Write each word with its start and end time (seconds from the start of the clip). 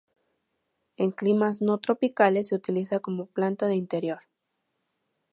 En 0.97 1.11
climas 1.11 1.61
no 1.61 1.77
tropicales 1.77 2.47
se 2.47 2.55
utiliza 2.55 3.01
como 3.01 3.27
planta 3.27 3.67
de 3.67 3.75
interior. 3.75 4.21